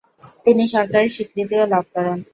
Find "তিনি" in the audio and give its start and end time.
0.45-0.63